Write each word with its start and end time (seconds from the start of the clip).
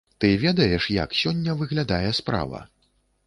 Ты 0.23 0.29
ведаеш, 0.43 0.87
як 1.03 1.13
сёння 1.19 1.55
выглядае 1.61 2.09
справа? 2.21 2.65